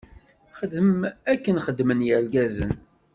Xdem 0.59 0.91
akken 1.33 1.57
xeddmen 1.65 2.05
irgazen. 2.15 2.71